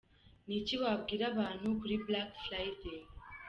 [0.03, 0.03] Q::
[0.47, 2.99] Niki wabwira abantu kuri black Friday?.